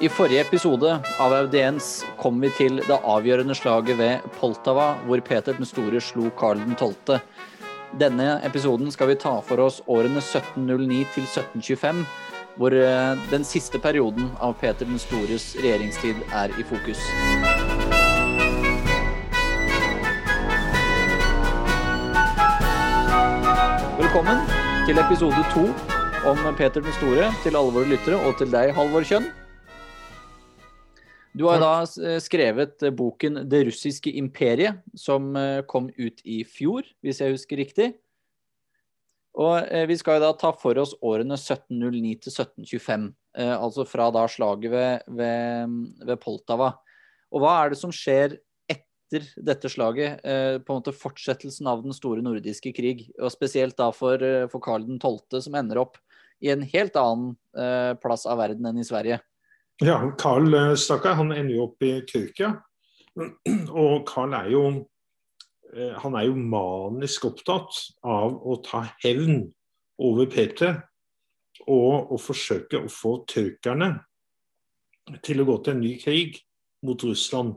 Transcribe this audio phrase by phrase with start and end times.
[0.00, 5.52] I forrige episode av Audiens kom vi til det avgjørende slaget ved Poltava, hvor Peter
[5.52, 7.18] den store slo Karl 12.
[8.00, 12.00] Denne episoden skal vi ta for oss årene 1709 til 1725,
[12.56, 17.04] hvor eh, den siste perioden av Peter den stores regjeringstid er i fokus.
[24.00, 24.48] Velkommen
[24.88, 25.68] til episode to
[26.24, 29.28] om Peter den store, til alle våre lyttere, og til deg, Halvor Kjønn.
[31.32, 36.42] Du har da eh, skrevet eh, boken 'Det russiske imperiet', som eh, kom ut i
[36.44, 37.92] fjor, hvis jeg husker riktig.
[39.38, 43.04] Og vi skal jo da ta for oss årene 1709 til 1725,
[43.38, 46.72] altså fra da slaget ved, ved, ved, Poltava.
[47.30, 48.34] Og hva er det som skjer
[48.66, 53.92] etter dette slaget, på en måte fortsettelsen av den store nordiske krig, og spesielt da
[53.94, 54.18] for,
[54.50, 56.02] for Karl 12., som ender opp
[56.42, 57.38] i en helt annen
[58.02, 59.22] plass av verden enn i Sverige?
[59.80, 62.52] Ja, Carl eh, Stakkar han ender jo opp i Tyrkia.
[63.84, 64.64] Og Carl er jo
[65.72, 69.46] eh, han er jo manisk opptatt av å ta hevn
[70.00, 70.82] over Peter
[71.68, 73.90] og å forsøke å få tyrkerne
[75.24, 76.38] til å gå til en ny krig
[76.86, 77.56] mot Russland.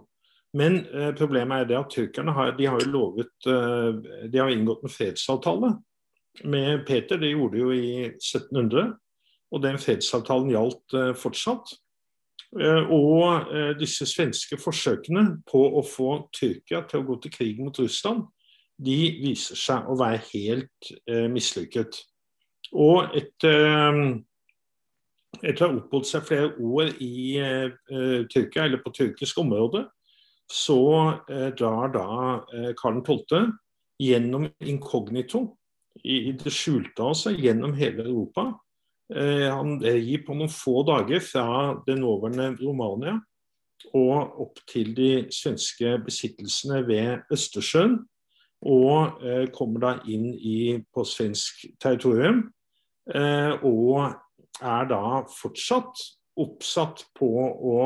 [0.55, 4.51] Men eh, problemet er det at tyrkerne har, de har jo lovet eh, De har
[4.53, 5.75] inngått en fredsavtale
[6.47, 7.19] med Peter.
[7.19, 8.93] Det gjorde de jo i 1700.
[9.53, 11.73] Og den fredsavtalen gjaldt eh, fortsatt.
[12.59, 17.61] Eh, og eh, disse svenske forsøkene på å få Tyrkia til å gå til krig
[17.63, 18.27] mot Russland,
[18.77, 21.97] de viser seg å være helt eh, mislykket.
[22.77, 23.97] Og etter,
[25.41, 27.73] etter å ha oppholdt seg flere år i eh,
[28.29, 29.87] Tyrkia, eller på tyrkisk område,
[30.49, 30.81] så
[31.29, 32.07] eh, drar da
[32.53, 33.49] eh, Karl 12.
[34.03, 35.47] gjennom inkognito,
[36.03, 38.62] i, i det skjulte altså, gjennom hele Europa Eh,
[39.13, 41.45] han gir på noen få dager fra
[41.85, 43.19] det nåværende Romania
[43.91, 47.99] og opp til de svenske besittelsene ved Østersjøen.
[48.63, 52.45] Og eh, kommer da inn i, på svensk territorium.
[53.11, 54.13] Eh, og
[54.63, 55.99] er da fortsatt
[56.39, 57.81] oppsatt på å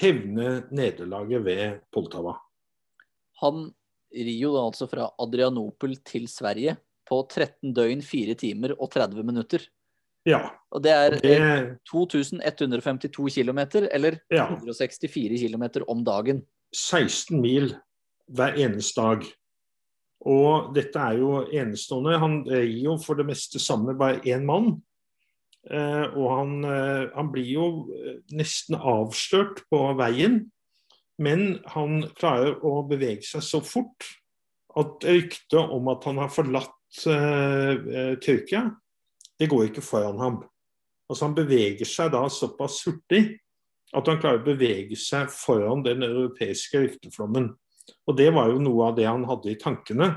[0.00, 2.38] hevne nederlaget ved Poltava.
[3.42, 3.68] Han
[4.12, 6.78] rir jo da altså fra Adrianopel til Sverige
[7.08, 9.68] på 13 døgn, 4 timer og 30 minutter.
[10.28, 10.42] Ja.
[10.72, 11.38] Og det er det...
[11.90, 13.60] 2152 km,
[13.90, 14.46] eller ja.
[14.48, 16.42] 164 km om dagen.
[16.74, 17.74] 16 mil
[18.32, 19.26] hver eneste dag.
[20.22, 22.20] Og dette er jo enestående.
[22.22, 24.76] Han gir jo for det meste sammen bare én mann.
[25.70, 30.44] Eh, og han, eh, han, blir jo eh, nesten avslørt på veien.
[31.22, 34.08] Men han klarer å bevege seg så fort
[34.78, 38.64] at ryktet om at han har forlatt eh, Tyrkia,
[39.42, 40.42] det går ikke foran ham.
[41.10, 43.24] Altså Han beveger seg da såpass hurtig
[43.92, 47.50] at han klarer å bevege seg foran den europeiske rykteflommen.
[48.06, 50.08] Og Det var jo noe av det han hadde i tankene.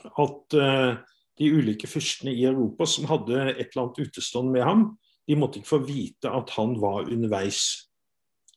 [0.00, 0.96] At uh,
[1.38, 4.82] de ulike fyrstene i Europa som hadde et eller annet utestående med ham,
[5.28, 7.62] de måtte ikke få vite at han var underveis.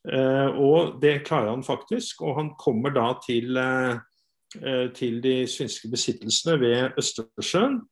[0.08, 2.24] Uh, og det klarer han faktisk.
[2.26, 7.84] Og han kommer da til, uh, til de svenske besittelsene ved Østersjøen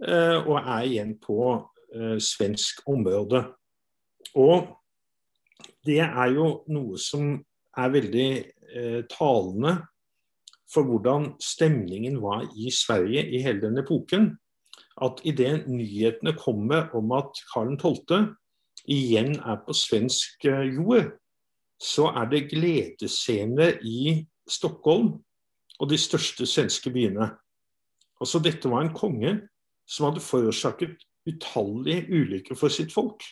[0.00, 1.38] og er igjen på
[1.94, 3.42] eh, svensk område.
[4.36, 4.68] Og
[5.86, 7.36] det er jo noe som
[7.76, 9.78] er veldig eh, talende
[10.72, 14.34] for hvordan stemningen var i Sverige i hele den epoken.
[15.00, 18.34] At idet nyhetene kommer om at Karl 12.
[18.88, 21.12] igjen er på svensk jord,
[21.80, 25.18] så er det gledesscener i Stockholm
[25.80, 27.30] og de største svenske byene.
[28.20, 29.34] Altså Dette var en konge
[29.86, 33.24] som hadde forårsaket utallige ulykker for sitt folk.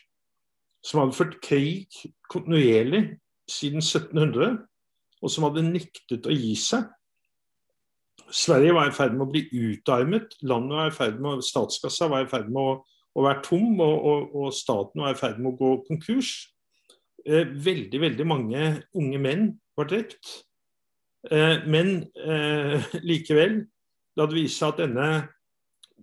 [0.84, 1.88] Som hadde ført krig
[2.30, 3.18] kontinuerlig
[3.50, 4.58] siden 1700,
[5.22, 6.86] og som hadde nektet å gi seg.
[8.34, 12.24] Sverige var i ferd med å bli utarmet, landet var i ferd med, statskassa var
[12.24, 12.72] i ferd med å,
[13.14, 16.32] å være tom, og, og, og, staten var i ferd med å gå konkurs.
[17.24, 18.64] Eh, veldig, veldig mange
[18.96, 19.46] unge menn
[19.78, 20.32] var drept.
[21.30, 23.62] Eh, men eh, likevel,
[24.16, 25.08] da det viste seg at denne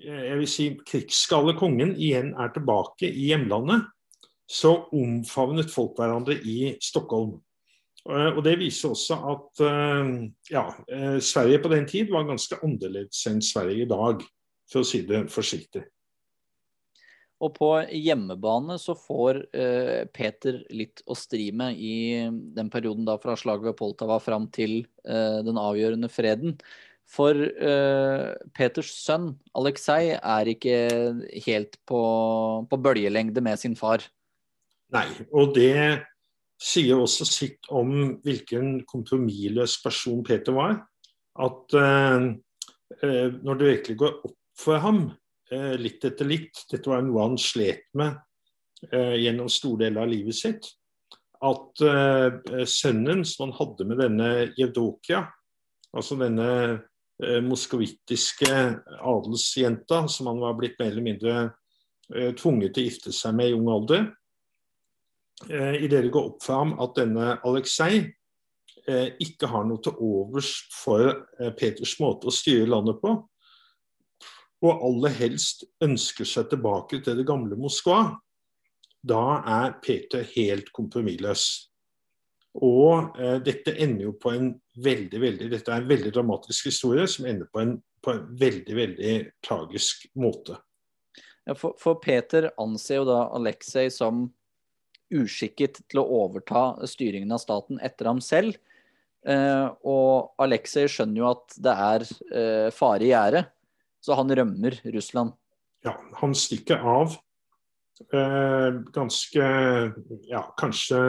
[0.01, 3.87] jeg vil si, krigsskalle kongen igjen er tilbake i hjemlandet,
[4.51, 7.37] så omfavnet folk hverandre i Stockholm.
[8.09, 10.11] Eh, og Det viser også at eh,
[10.51, 14.23] ja, eh, Sverige på den tid var ganske annerledes enn Sverige i dag,
[14.71, 15.85] for å si det forsiktig.
[17.41, 23.15] Og på hjemmebane så får eh, Peter litt å stri med i den perioden da
[23.21, 26.59] fra slaget ved Poltava fram til eh, den avgjørende freden.
[27.11, 30.77] For uh, Peters sønn Aleksej er ikke
[31.45, 32.01] helt på,
[32.71, 34.05] på, bølgelengde med sin far.
[34.95, 35.75] Nei, og det
[36.61, 37.91] sier også sitt om
[38.23, 40.77] hvilken kompromissløs person Peter var.
[41.41, 42.29] At uh,
[43.01, 45.09] uh, når det virkelig går opp for ham,
[45.51, 48.13] litt etter litt Dette var noe han slet med
[49.19, 50.69] gjennom store deler av livet sitt.
[51.43, 51.81] At
[52.71, 55.25] sønnen som han hadde med denne Jevdokia,
[55.91, 56.47] altså denne
[57.45, 58.51] moskovittiske
[58.97, 61.35] adelsjenta som han var blitt mer eller mindre
[62.39, 64.07] tvunget til å gifte seg med i ung alder,
[65.49, 68.01] eh, idet det går opp for ham at denne Aleksej
[68.87, 73.15] eh, ikke har noe til overs for eh, Peters måte å styre landet på,
[74.61, 78.03] og aller helst ønsker seg tilbake til det gamle Moskva,
[79.01, 81.70] da er Peter helt kompromissløs.
[82.59, 84.49] Og eh, dette ender jo på en
[84.83, 88.75] veldig, veldig Dette er en veldig dramatisk historie som ender på en, på en veldig,
[88.75, 89.13] veldig
[89.45, 90.57] tragisk måte.
[91.47, 94.27] Ja, for, for, Peter anser jo da Aleksej som
[95.11, 98.59] uskikket til å overta styringen av staten etter ham selv.
[99.27, 102.05] Eh, og Aleksej skjønner jo at det er
[102.35, 103.43] eh, fare i gjære,
[104.01, 105.35] så han rømmer Russland.
[105.85, 107.15] Ja, han stikker av
[108.13, 109.45] eh, ganske
[110.29, 110.99] Ja, kanskje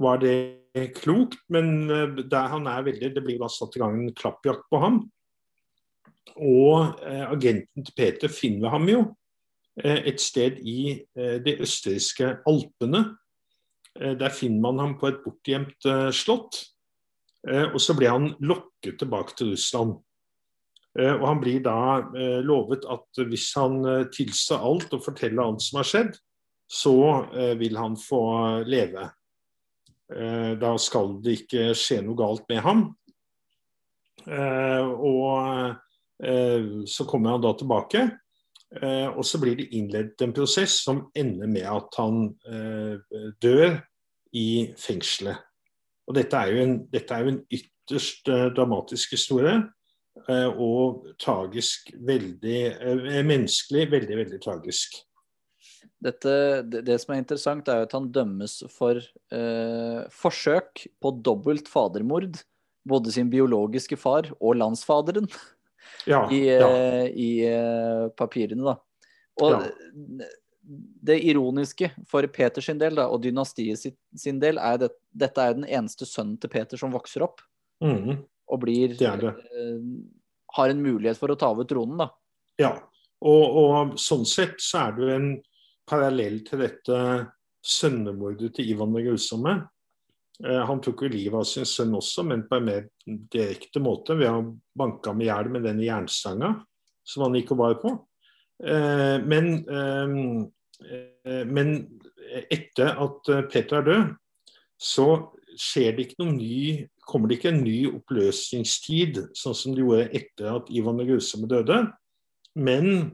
[0.00, 3.98] var det klokt, men eh, der han er veldig Det blir da satt i gang
[3.98, 5.04] en klappjakt på ham.
[6.34, 9.04] Og eh, agenten til Peter finner ham jo
[9.82, 13.02] Eh, et sted i eh, de østerrikske Alpene.
[13.98, 16.62] Eh, der finner man ham på et bortgjemt slott.
[17.44, 19.98] Og så ble han lokket tilbake til Russland.
[20.96, 22.00] Og han blir da
[22.40, 23.82] lovet at hvis han
[24.16, 26.14] tilstår alt og forteller alt som har skjedd,
[26.64, 26.94] så
[27.60, 28.22] vil han få
[28.64, 29.04] leve.
[30.08, 32.82] Da skal det ikke skje noe galt med ham.
[34.28, 35.30] Og
[36.88, 38.04] så kommer han da tilbake.
[38.82, 42.96] Eh, og så blir det innledet en prosess som ender med at han eh,
[43.42, 43.76] dør
[44.34, 45.38] i fengselet.
[46.08, 49.62] Og dette er jo en, er jo en ytterst eh, dramatisk historie.
[50.62, 52.60] og tragisk veldig
[53.26, 54.94] Menneskelig veldig, veldig tragisk.
[56.04, 56.32] Dette,
[56.68, 61.70] det, det, som er interessant, er jo at han dømmes for eh, forsøk på dobbelt
[61.70, 62.42] fadermord.
[62.84, 65.28] Både sin biologiske far og landsfaderen
[66.10, 66.68] ja, i, ja.
[66.68, 68.66] Eh, i eh, papirene.
[68.66, 68.76] da.
[69.42, 70.28] Og ja.
[71.08, 74.92] det ironiske for Peters del da, og dynastiet sin, sin del er at det,
[75.24, 77.42] dette er den eneste sønnen til Peter som vokser opp.
[77.84, 78.20] Mm.
[78.52, 79.32] Og blir det det.
[79.32, 79.80] Uh,
[80.54, 82.12] har en mulighet for å ta over tronen, da.
[82.60, 82.76] Ja,
[83.24, 85.28] og, og sånn sett så er det jo en
[85.88, 86.98] parallell til dette
[87.64, 89.54] sønnemordet til Ivan den grusomme.
[90.44, 94.16] Eh, han tok jo livet av sin sønn også, men på en mer direkte måte
[94.18, 96.56] ved å banke ham i hjel med den jernstanga
[97.04, 97.94] som han gikk og bar på.
[98.64, 101.76] Eh, men, eh, men,
[102.50, 104.14] etter at Peter er død,
[104.80, 105.06] så
[105.54, 110.08] skjer det ikke noen ny kommer det ikke en ny oppløsningstid, sånn som det gjorde
[110.16, 111.82] etter at Ivan den grusomme døde.
[112.56, 113.12] Men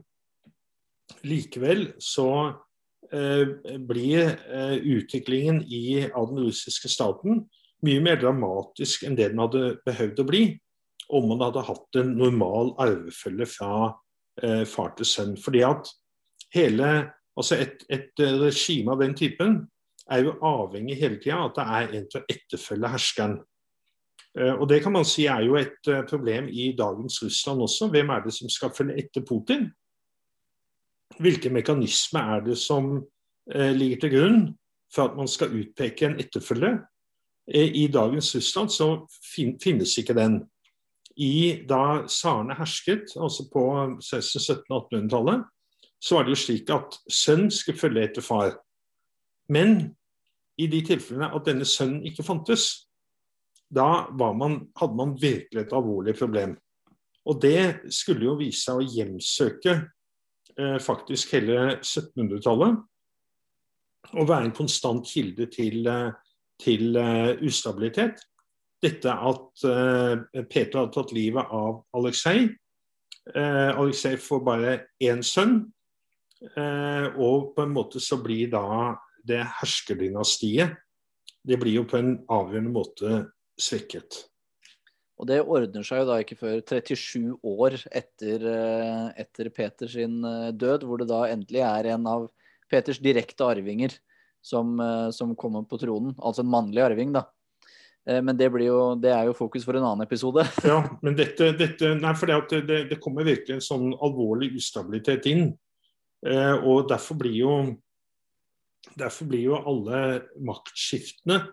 [1.25, 2.29] likevel så
[3.13, 3.47] Eh,
[3.77, 7.41] blir eh, utviklingen i, av den russiske staten
[7.83, 10.43] mye mer dramatisk enn det den hadde behøvd å bli
[11.11, 13.71] om man hadde hatt en normal arvefølge fra
[14.39, 15.33] eh, far til sønn.
[15.35, 15.91] Fordi at
[16.55, 16.87] hele,
[17.35, 19.59] altså Et, et regime av den typen
[20.07, 23.37] er jo avhengig hele tida av at det er en til å etterfølge herskeren.
[24.55, 27.89] Og Det kan man si er jo et problem i dagens Russland også.
[27.91, 29.67] Hvem er det som skal følge etter Putin?
[31.19, 32.93] Hvilke mekanismer er det som
[33.51, 34.41] eh, ligger til grunn
[34.93, 36.79] for at man skal utpeke en etterfølger?
[37.47, 38.89] Eh, I dagens Russland så
[39.33, 40.41] fin finnes ikke den.
[41.17, 43.63] I Da tsarene hersket, altså på
[43.99, 45.43] 1600-1700-1800-tallet,
[46.01, 48.55] så var det jo slik at sønn skulle følge etter far.
[49.49, 49.95] Men
[50.57, 52.87] i de tilfellene at denne sønnen ikke fantes,
[53.71, 56.55] da man, hadde man virkelig et alvorlig problem.
[57.25, 59.75] Og det skulle jo vise seg å hjemsøke
[60.81, 62.79] faktisk hele 1700-tallet.
[64.17, 66.11] Og være en konstant kilde til, eh,
[66.59, 68.21] til uh, ustabilitet.
[68.81, 69.61] Dette at
[70.49, 72.47] Peter hadde tatt livet av Aleksej.
[73.37, 74.71] Aleksej får bare
[75.05, 75.59] én sønn.
[77.21, 80.73] og på en måte så blir da det herskerdynastiet
[81.45, 83.21] Det blir jo på en avgjørende måte
[83.53, 84.30] svekket.
[85.21, 90.47] Og det ordner seg jo da ikke før 37 år etter, eh, etter Peters eh,
[90.57, 92.25] død, hvor det da endelig er en av
[92.71, 93.93] Peters direkte arvinger
[94.41, 96.15] som, eh, som kommer på tronen.
[96.17, 97.27] Altså en mannlig arving, da.
[98.01, 100.41] Men det, jo, det, er jo fokus for en annen episode.
[100.65, 105.27] ja, men dette, dette Nei, for det, det, det, kommer virkelig en sånn alvorlig ustabilitet
[105.29, 105.51] inn.
[106.65, 107.53] og derfor blir jo
[108.97, 109.99] Derfor blir jo alle
[110.41, 111.43] maktskiftene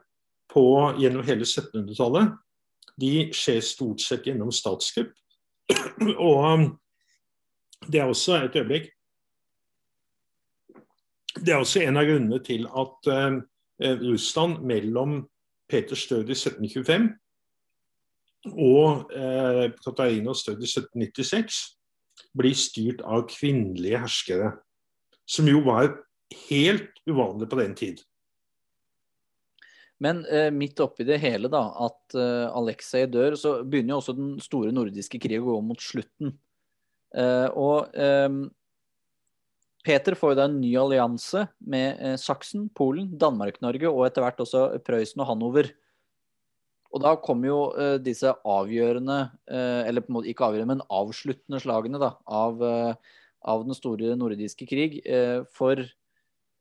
[0.49, 0.65] på,
[0.97, 2.33] gjennom hele 1700-tallet
[2.99, 5.13] de skjer stort sett gjennom statskupp.
[6.29, 6.69] Og um,
[7.87, 8.89] det er også et øyeblikk
[11.39, 13.37] Det er også en av grunnene til at uh,
[14.03, 15.21] Russland mellom
[15.69, 17.11] Peters død i 1725
[18.49, 21.59] og uh, Katarinas død i 1796
[22.39, 24.53] blir styrt av kvinnelige herskere.
[25.29, 25.91] Som jo var
[26.49, 28.03] helt uvanlig på den tid.
[30.03, 34.15] Men eh, midt oppi det hele, da, at eh, Aleksej dør, så begynner jo også
[34.15, 36.37] den store nordiske krig å gå mot slutten.
[37.19, 38.29] Eh, og eh,
[39.89, 44.43] Peter får jo da en ny allianse med eh, Saksen, Polen, Danmark-Norge og etter hvert
[44.45, 45.71] også Prøysen og Hanover.
[46.95, 49.19] Og da kommer jo eh, disse avgjørende,
[49.51, 52.63] eller på en måte ikke avgjørende, men avsluttende slagene da, av,
[53.43, 55.03] av den store nordiske krig.
[55.53, 55.83] for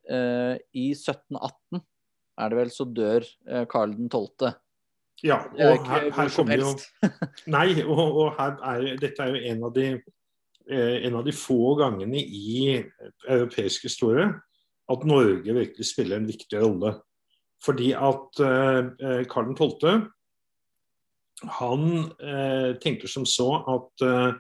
[0.08, 1.84] i 1718
[2.38, 4.54] er det vel, så dør eh, Karl 12.
[5.26, 6.74] Ja, og her, her kommer jo
[7.58, 11.34] Nei, og, og her er, dette er jo en av de eh, en av de
[11.34, 12.78] få gangene i
[13.26, 14.28] europeisk historie
[14.88, 16.94] at Norge virkelig spiller en viktig rolle.
[17.64, 20.06] Fordi at eh, Karl 12.
[21.60, 21.88] han
[22.22, 24.32] eh, tenker som så at eh,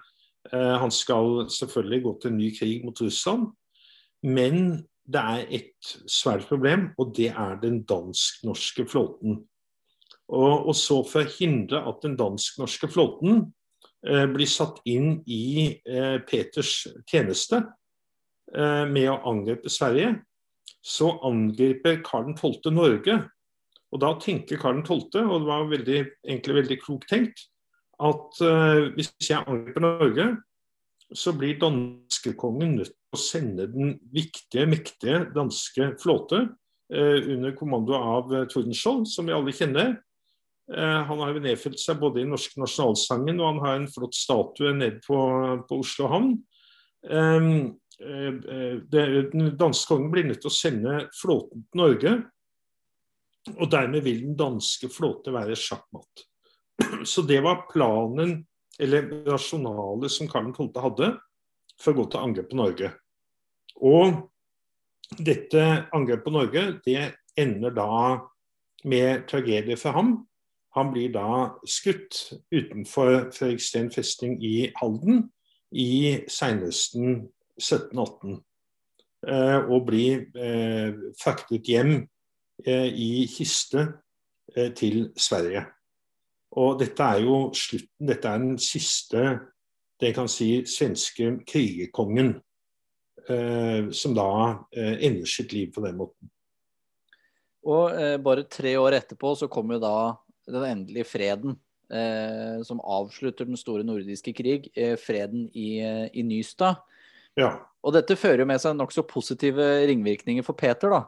[0.54, 3.50] han skal selvfølgelig gå til en ny krig mot Russland.
[4.24, 9.40] Men det er et svært problem, og det er den dansk-norske flåten.
[10.28, 13.46] Og, og, så for å hindre at den dansk-norske flåten
[14.04, 17.62] eh, blir satt inn i eh, Peters tjeneste
[18.52, 20.18] eh, med å angripe Sverige,
[20.84, 22.72] så angriper Karl 12.
[22.76, 23.22] Norge.
[23.96, 27.48] Og da tenker Karl 12., og det var veldig, egentlig veldig klokt tenkt,
[28.04, 30.28] at eh, hvis jeg angriper Norge,
[31.16, 36.42] så blir danskekongen nødt til å sende den viktige, mektige danske flåte
[36.92, 39.96] eh, under kommando av eh, Tordenskjold, som vi alle kjenner.
[40.68, 44.18] Eh, han har jo nedfelt seg både i norske nasjonalsangen og han har en flott
[44.18, 45.20] statue nede på,
[45.70, 46.34] på Oslo havn.
[47.08, 47.52] Eh,
[48.04, 52.18] eh, den danske kongen blir nødt til å sende flåten til Norge.
[53.56, 56.28] Og dermed vil den danske flåte være sjakkmatt.
[57.08, 58.42] Så det var planen
[58.79, 60.72] eller rasjonalet som Karl 12.
[60.84, 61.12] hadde
[61.81, 62.91] for å gå til angrep på Norge.
[63.81, 64.17] Og
[65.17, 65.63] dette
[65.96, 67.03] angrepet på Norge det
[67.38, 67.91] ender da
[68.88, 70.12] med tragedie for ham.
[70.77, 75.29] Han blir da skutt utenfor Fredriksten festning i Halden
[75.72, 78.41] i senhøsten 1718.
[79.27, 81.96] Eh, og blir eh, fraktet hjem
[82.65, 83.88] eh, i kiste
[84.77, 85.65] til Sverige.
[86.58, 89.28] Og dette er jo slutten, dette er den siste
[89.98, 92.36] det kan si, svenske krigerkongen
[93.30, 94.30] eh, som da
[94.70, 96.30] eh, ender sitt liv på den måten.
[97.66, 99.96] Og eh, bare tre år etterpå så kommer jo da
[100.54, 101.58] den endelige freden.
[101.88, 106.76] Eh, som avslutter den store nordiske krig, eh, freden i, eh, i Nystad.
[107.38, 107.64] Ja.
[107.82, 111.06] Og dette fører jo med seg nokså positive ringvirkninger for Peter, da.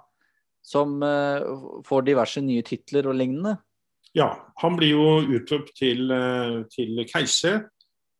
[0.63, 3.57] Som får diverse nye titler og lignende.
[4.17, 7.69] Ja, han blir jo utropt til, eh, til keiser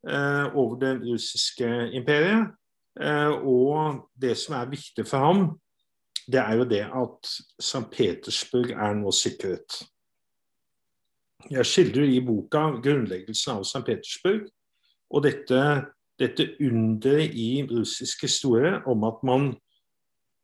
[0.08, 2.52] eh, over det russiske imperiet.
[3.02, 5.60] Eh, og det som er viktig for ham,
[6.30, 7.88] det er jo det at St.
[7.92, 9.80] Petersburg er nå sikret.
[11.50, 13.82] Jeg skildrer i boka grunnleggelsen av St.
[13.88, 14.46] Petersburg.
[15.10, 15.62] Og dette,
[16.20, 19.56] dette underet i russisk historie om at man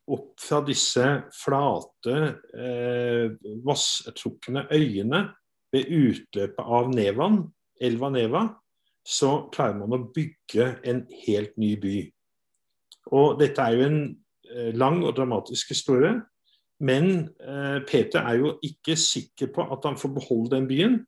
[0.06, 2.16] opp fra disse flate,
[2.54, 3.32] eh,
[3.66, 5.24] vasstrukne øyene
[5.74, 7.40] ved utløpet av Nevan,
[7.80, 8.44] elva Neva,
[9.06, 11.96] så klarer man å bygge en helt ny by.
[13.14, 14.00] Og dette er jo en
[14.50, 16.16] eh, lang og dramatisk historie.
[16.82, 20.98] Men eh, Peter er jo ikke sikker på at han får beholde den byen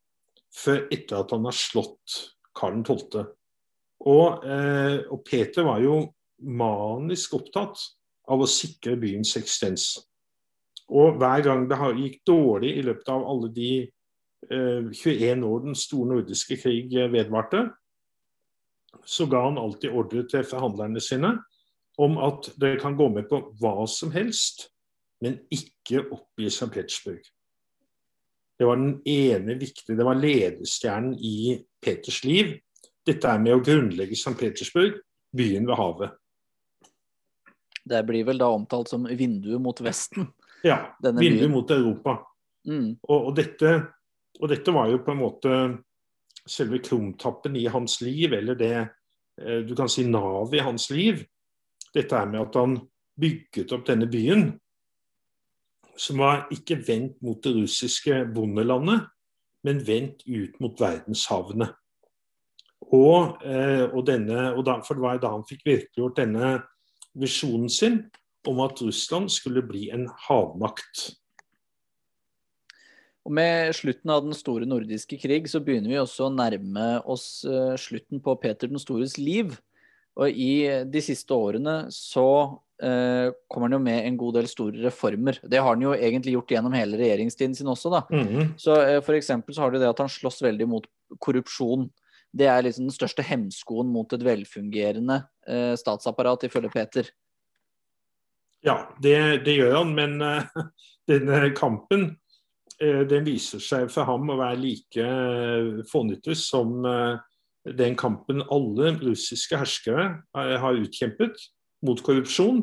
[0.54, 2.20] før etter at han har slått
[2.56, 3.26] Karl 12.
[4.08, 6.00] Og, eh, og Peter var jo
[6.38, 7.82] manisk opptatt
[8.28, 9.90] av å sikre byens eksistens.
[10.88, 15.76] Og hver gang det gikk dårlig i løpet av alle de eh, 21 år den
[15.76, 17.66] store nordiske krig vedvarte,
[19.04, 21.34] så ga han alltid ordre til forhandlerne sine
[21.98, 24.68] om at dere kan gå med på hva som helst,
[25.24, 26.70] men ikke oppgi St.
[26.70, 27.24] Petersburg.
[28.58, 32.56] Det var den ene viktige, det var ledestjernen i Peters liv.
[33.06, 34.34] Dette er med å grunnlegge St.
[34.38, 34.98] Petersburg,
[35.36, 36.14] byen ved havet.
[37.88, 40.30] Det blir vel da omtalt som vinduet mot Vesten?
[40.66, 41.52] Ja, vinduet byen.
[41.54, 42.16] mot Europa.
[42.66, 42.96] Mm.
[43.06, 43.68] Og, og, dette,
[44.40, 45.58] og, dette, var jo på en måte
[46.42, 51.20] selve krumtappen i hans liv, eller det eh, du kan si navet i hans liv.
[51.94, 52.74] Dette er med at han
[53.22, 54.48] bygget opp denne byen
[55.98, 59.08] som var ikke vendt mot det russiske bondelandet,
[59.66, 61.72] men vendt ut mot verdenshavene.
[62.94, 66.52] Og, eh, og, denne, og da, for det var da han fikk virkeliggjort denne
[67.20, 68.02] visjonen sin
[68.48, 71.08] om at Russland skulle bli en havmakt.
[73.28, 77.44] Og Med slutten av den store nordiske krig så begynner vi også å nærme oss
[77.44, 79.58] uh, slutten på Peter den stores liv.
[80.18, 82.26] Og i de siste årene så
[82.82, 85.38] eh, kommer han jo med en god del store reformer.
[85.46, 88.02] Det har han jo egentlig gjort gjennom hele regjeringstiden sin også, da.
[88.10, 88.48] Mm -hmm.
[88.58, 90.86] Så eh, for eksempel så har du det at han slåss veldig mot
[91.18, 91.90] korrupsjon.
[92.36, 97.08] Det er liksom den største hemskoen mot et velfungerende eh, statsapparat, ifølge Peter.
[98.66, 100.18] Ja, det, det gjør han, men
[101.08, 102.10] denne kampen
[102.82, 107.18] uh, den viser seg for ham å være like uh, fånyttes som eh,
[107.78, 111.42] den kampen alle russiske herskere har utkjempet
[111.84, 112.62] mot korrupsjon.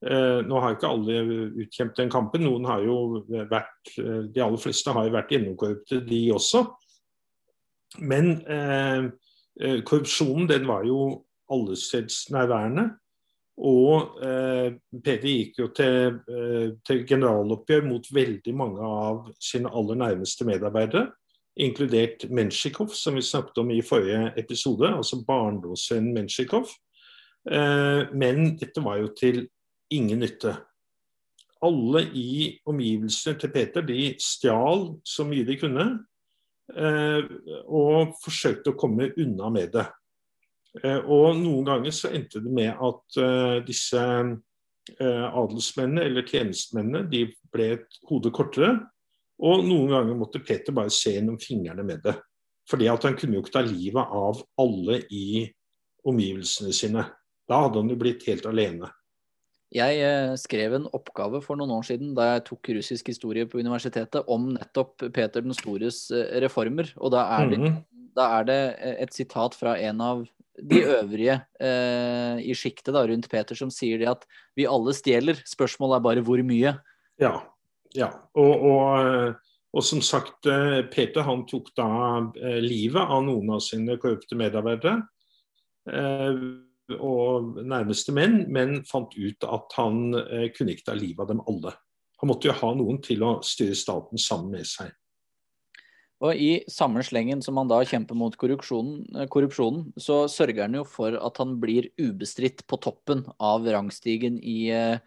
[0.00, 1.18] Nå har ikke alle
[1.64, 2.46] utkjempet den kampen.
[2.46, 6.62] Noen har jo vært, De aller fleste har jo vært gjennomkorrupte, de også.
[7.96, 9.08] Men eh,
[9.86, 12.90] korrupsjonen den var jo allestedsnærværende.
[13.58, 19.98] Og eh, Peder gikk jo til, eh, til, generaloppgjør mot veldig mange av sine aller
[19.98, 21.08] nærmeste medarbeidere,
[21.58, 26.70] inkludert Menshikov, som vi snakket om i forrige episode, altså barndomsvennen Menshikov.
[27.50, 29.48] Eh, men dette var jo til
[29.90, 30.54] ingen nytte.
[31.64, 35.98] Alle i omgivelsene til Peter de stjal så mye de kunne, eh,
[36.68, 39.86] og forsøkte å komme unna med det.
[40.82, 44.02] Eh, og noen ganger så endte det med at uh, disse
[44.88, 48.70] adelsmennene eller tjenestemennene de ble et hode kortere.
[49.44, 52.14] Og noen ganger måtte Peter bare se gjennom fingrene med det.
[52.68, 55.44] Fordi at han kunne jo ikke ta livet av alle i
[56.08, 57.04] omgivelsene sine.
[57.48, 58.88] Da hadde han jo blitt helt alene.
[59.74, 63.60] Jeg eh, skrev en oppgave for noen år siden da jeg tok russisk historie på
[63.60, 66.06] universitetet om nettopp Peter den stores
[66.40, 66.88] reformer.
[66.96, 67.78] Og da er det, mm
[68.18, 68.60] da er det
[69.04, 70.24] et sitat fra en av
[70.58, 74.24] de øvrige eh, i sjiktet rundt Peter som sier det at
[74.58, 75.38] vi alle stjeler.
[75.46, 76.74] Spørsmålet er bare hvor mye.
[77.22, 77.34] Ja.
[77.94, 78.08] ja.
[78.34, 79.36] Og, og,
[79.70, 81.90] og, som sagt, eh, Peter han tok da
[82.40, 84.96] eh, livet av noen av sine korrupte medarbeidere.
[85.86, 86.42] Eh,
[86.96, 91.44] og nærmeste menn, men fant ut at han eh, kunne ikke ta livet av dem
[91.50, 91.74] alle.
[92.22, 94.94] Han måtte jo ha noen til å styre staten sammen med seg.
[96.18, 100.74] Og I samme slengen som han da kjemper mot korrupsjonen, eh, korrupsjonen, så sørger han
[100.80, 104.98] jo for at han blir ubestridt på toppen av rangstigen i, eh,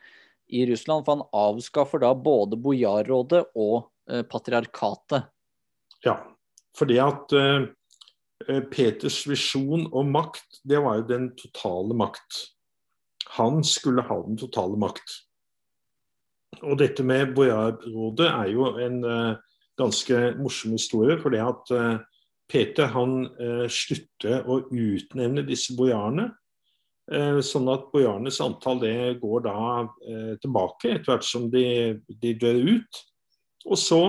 [0.47, 1.03] i Russland.
[1.03, 5.27] For han avskaffer da både bojarrådet og eh, patriarkatet.
[6.05, 6.15] Ja,
[6.75, 7.67] fordi at uh,
[8.71, 12.39] Peters visjon om makt, det var jo den totale makt.
[13.37, 15.17] Han skulle ha den totale makt.
[16.61, 19.37] Og dette med bojarrådet er jo en uh,
[19.79, 21.17] ganske morsom historie.
[21.21, 22.01] fordi at uh,
[22.51, 23.29] Peter han
[23.71, 26.25] slutter å utnevne disse bojarene.
[27.47, 29.61] Sånn at bojarenes antall det går da
[30.43, 31.63] tilbake etter hvert som de,
[32.11, 32.99] de dør ut.
[33.71, 34.01] Og så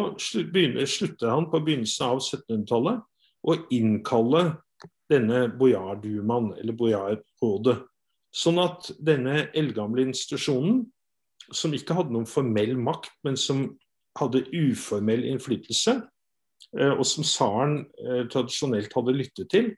[0.50, 3.06] begynner, slutter han på begynnelsen av 1700-tallet
[3.42, 4.44] å innkalle
[5.10, 7.78] denne bojardumaen, eller bojarrådet.
[8.32, 10.84] Sånn at denne eldgamle institusjonen,
[11.52, 13.66] som ikke hadde noen formell makt, men som
[14.18, 15.98] hadde uformell innflytelse,
[16.78, 19.72] eh, og som tsaren eh, tradisjonelt hadde lyttet til,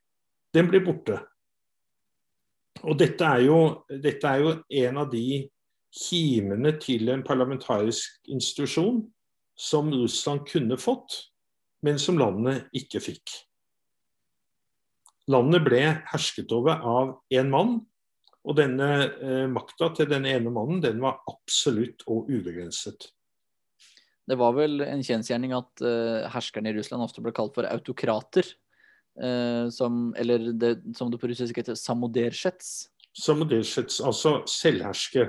[0.54, 1.18] den ble borte.
[2.84, 5.44] Og dette er, jo, dette er jo en av de
[5.94, 9.00] kimene til en parlamentarisk institusjon
[9.58, 11.16] som Russland kunne fått,
[11.86, 13.34] men som landet ikke fikk.
[15.32, 17.78] Landet ble hersket over av én mann,
[18.44, 23.08] og denne eh, makta til denne ene mannen den var absolutt og ubegrenset.
[24.24, 28.48] Det var vel en kjensgjerning at eh, herskerne i Russland ofte ble kalt for autokrater.
[29.20, 32.90] Eh, som, eller det, som det på russisk heter samodersjets.
[33.14, 35.28] Samodersjets, altså selvherske.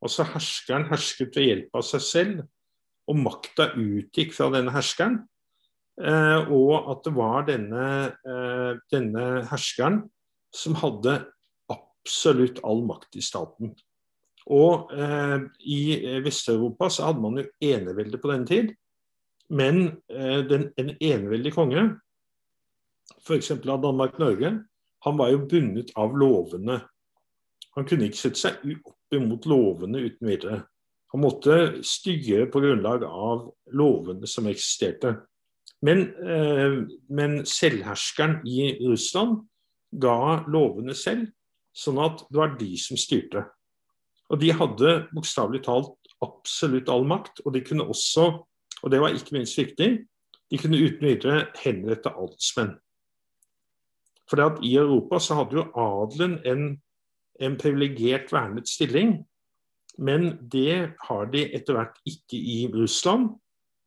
[0.00, 2.44] Altså herskeren hersket ved hjelp av seg selv,
[3.10, 5.18] og makta utgikk fra denne herskeren.
[6.00, 7.84] Uh, og at det var denne,
[8.92, 10.02] denne herskeren
[10.54, 11.18] som hadde
[11.70, 13.74] absolutt all makt i staten.
[14.50, 15.36] Og eh,
[15.68, 15.80] i
[16.24, 18.72] Vest-Europa så hadde man jo enevelde på den tid.
[19.50, 21.84] Men eh, den, en eneveldig konge,
[23.20, 23.52] f.eks.
[23.52, 24.52] av Danmark-Norge,
[25.04, 26.80] han var jo bundet av lovene.
[27.76, 30.62] Han kunne ikke sette seg opp imot lovene uten videre.
[31.10, 35.16] Han måtte styre på grunnlag av lovene som eksisterte.
[35.82, 39.46] Men, eh, men selvherskeren i Russland
[40.00, 41.30] ga lovene selv,
[41.72, 43.46] sånn at det var de som styrte.
[44.30, 47.42] Og de hadde bokstavelig talt absolutt all makt.
[47.44, 48.28] Og de kunne også,
[48.82, 49.90] og det var ikke minst viktig,
[50.50, 52.76] de kunne uten videre henrette adelsmenn.
[54.30, 56.64] For i Europa så hadde jo adelen en,
[57.42, 59.24] en privilegert vernet stilling.
[59.98, 63.32] Men det har de etter hvert ikke i Russland.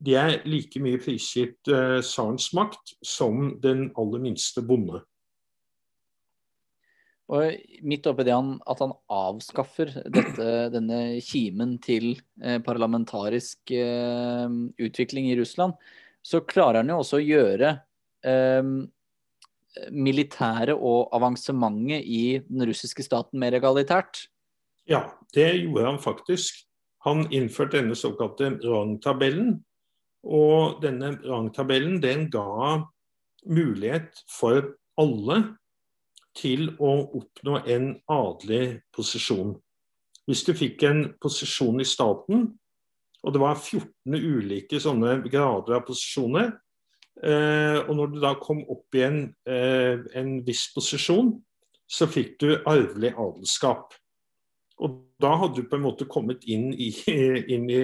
[0.04, 5.00] De er like mye prisgitt eh, tsarens makt som den aller minste bonde.
[7.32, 7.56] Og
[7.88, 15.32] midt oppi det han, at han avskaffer dette, denne kimen til eh, parlamentarisk eh, utvikling
[15.32, 15.78] i Russland,
[16.24, 17.72] så klarer han jo også å gjøre
[18.28, 18.74] eh,
[19.90, 24.28] militæret og avansementet i den russiske staten mer egalitært.
[24.90, 26.66] Ja, det gjorde han faktisk.
[27.08, 29.62] Han innførte denne såkalte rangtabellen.
[30.24, 32.84] Og denne rangtabellen den ga
[33.44, 35.40] mulighet for alle
[36.38, 39.54] til å oppnå en adelig posisjon.
[40.28, 42.48] Hvis du fikk en posisjon i staten,
[43.24, 46.54] og det var 14 ulike sånne grader av posisjoner,
[47.24, 51.36] eh, og når du da kom opp i en, eh, en viss posisjon,
[51.88, 53.94] så fikk du arvelig adelskap.
[54.80, 56.90] Og da hadde du på en måte kommet inn i,
[57.54, 57.84] inn i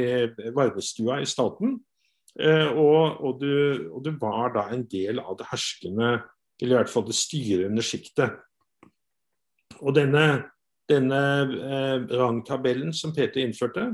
[0.55, 1.77] varmestua i staten.
[2.37, 6.11] Eh, og, og, du, og, du, var da en del av det herskende,
[6.59, 8.37] eller i hvert fall det styrende sjiktet.
[9.79, 10.25] Og denne,
[10.89, 11.21] denne
[11.55, 13.93] eh, rangtabellen som Peter innførte,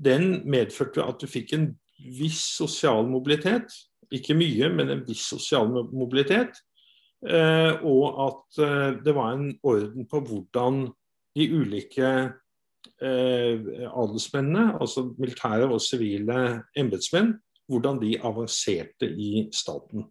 [0.00, 3.72] den medførte at du fikk en viss sosial mobilitet.
[4.10, 6.56] Ikke mye, men en viss sosial mobilitet.
[7.20, 10.86] Eh, og at eh, det var en orden på hvordan
[11.36, 12.08] de ulike
[13.02, 13.60] eh,
[13.92, 17.34] adelsmennene, altså militære og sivile embetsmenn,
[17.70, 20.04] hvordan de avanserte i staten.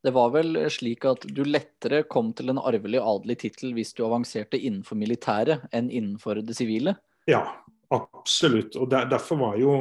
[0.00, 4.06] Det var vel slik at du lettere kom til en arvelig adelig tittel hvis du
[4.06, 6.96] avanserte innenfor militæret enn innenfor det sivile?
[7.28, 7.42] Ja,
[7.92, 8.78] absolutt.
[8.80, 9.74] Og der, derfor var jo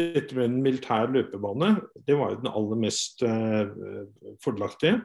[0.00, 1.74] dette med en militær løpebane
[2.06, 3.70] det var jo den aller mest eh,
[4.42, 4.98] fordelaktige.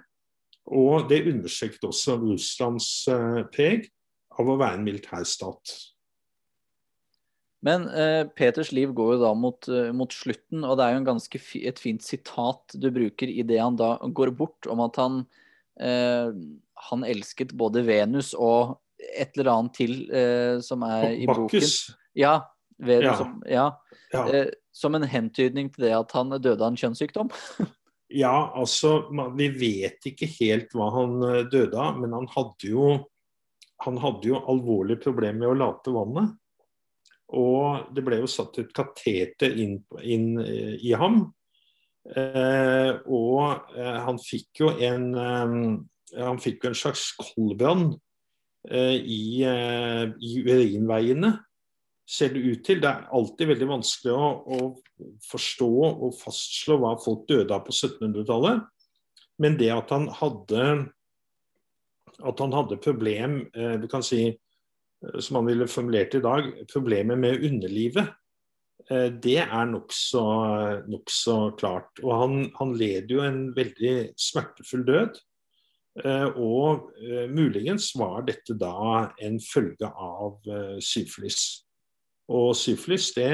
[0.65, 3.85] Og det understreket også Russlands eh, preg
[4.39, 5.75] av å være en militærstat.
[7.65, 11.01] Men eh, Peters liv går jo da mot, uh, mot, slutten, og det er jo
[11.01, 14.99] en ganske et fint sitat du bruker i det han da går bort, om at
[15.01, 15.23] han,
[15.81, 16.29] eh,
[16.89, 21.65] han elsket både Venus og et eller annet til eh, som er i boken.
[22.17, 22.37] Ja,
[22.77, 23.17] Venus, ja.
[23.17, 23.65] Som, ja.
[24.13, 24.23] ja.
[24.29, 27.33] Eh, som en hentydning til det at han døde av en kjønnssykdom.
[28.23, 31.17] ja, altså Vi vet ikke helt hva han
[31.49, 32.95] døde av, men han hadde jo
[33.83, 36.35] han hadde jo alvorlige problemer med å late vannet.
[37.35, 41.23] Og det ble jo satt et kateter inn, inn eh, i ham.
[42.05, 45.55] Eh, og eh, han fikk jo en eh,
[46.21, 47.87] han fikk jo en slags koldbrann
[48.69, 51.33] eh, i, eh, i, urinveiene,
[52.05, 52.79] ser det ut til.
[52.83, 57.73] Det er alltid veldig vanskelig å, å forstå og fastslå hva folk døde av på
[57.73, 58.63] 1700-tallet.
[59.41, 60.67] Men det at han hadde
[62.23, 64.29] at han hadde problem du kan si
[65.19, 68.11] som han ville formulert i dag, problemet med underlivet,
[68.89, 70.25] eh, det er nokså
[70.89, 72.03] nok så klart.
[72.03, 75.19] Og han, han led jo en veldig smertefull død.
[76.03, 76.91] Eh, og
[77.31, 80.39] muligens var dette da en følge av
[80.83, 81.43] syflis.
[82.27, 83.29] Og syflis det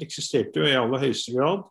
[0.00, 1.66] eksisterte jo i aller høyeste grad.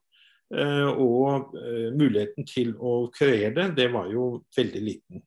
[1.01, 1.55] Og
[1.97, 5.23] muligheten til å kurere det, det var jo veldig liten.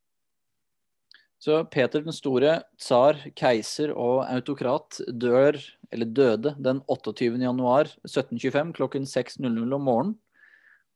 [1.38, 5.58] Så Peter den store, tsar, keiser og autokrat, dør,
[5.94, 7.36] eller døde, den 28.
[7.38, 10.16] januar 1725 klokken 6.00 om morgenen.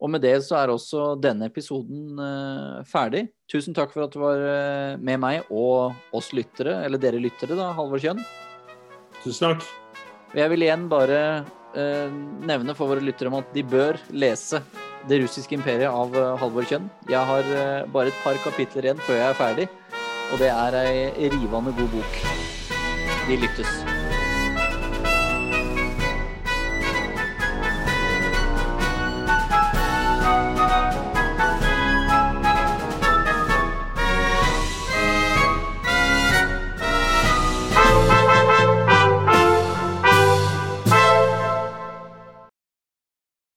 [0.03, 3.29] Og med det så er også denne episoden uh, ferdig.
[3.47, 7.55] Tusen takk for at du var uh, med meg og oss lyttere, eller dere lyttere,
[7.55, 8.19] da, Halvor Kjønn.
[9.23, 9.69] Tusen takk.
[10.35, 11.21] Jeg vil igjen bare
[11.77, 14.59] uh, nevne for våre lyttere om at de bør lese
[15.07, 16.91] 'Det russiske imperiet' av Halvor Kjønn.
[17.11, 17.47] Jeg har
[17.95, 19.67] bare et par kapitler igjen før jeg er ferdig.
[20.33, 22.15] Og det er ei rivende god bok.
[23.29, 23.82] Vi lyttes.